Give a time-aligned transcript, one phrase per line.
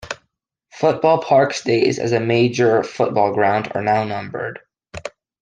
[0.73, 4.57] Football Park's days as a major football ground are now numbered.